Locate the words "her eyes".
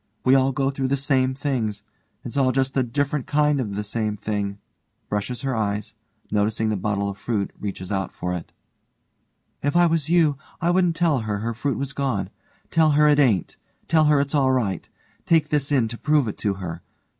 5.43-5.93